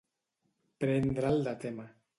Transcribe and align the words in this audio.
Prendre'l 0.85 1.47
de 1.51 1.57
tema. 1.67 1.91